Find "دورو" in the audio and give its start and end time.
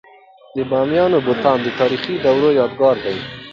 2.23-2.49